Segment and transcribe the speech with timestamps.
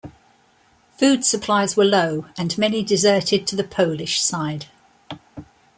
[0.97, 4.65] Food supplies were low, and many deserted to the Polish side.